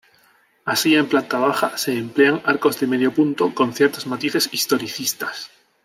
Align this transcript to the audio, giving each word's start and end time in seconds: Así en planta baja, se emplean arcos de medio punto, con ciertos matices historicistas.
Así 0.65 0.95
en 0.95 1.07
planta 1.07 1.37
baja, 1.37 1.77
se 1.77 1.95
emplean 1.95 2.41
arcos 2.43 2.79
de 2.79 2.87
medio 2.87 3.13
punto, 3.13 3.53
con 3.53 3.71
ciertos 3.71 4.07
matices 4.07 4.49
historicistas. 4.51 5.51